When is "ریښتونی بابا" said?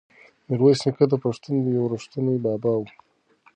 1.93-2.73